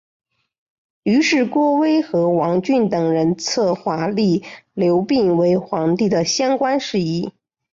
[1.03, 4.43] 于是郭威和王峻等人策划立
[4.73, 7.31] 刘赟为皇帝的相关事宜。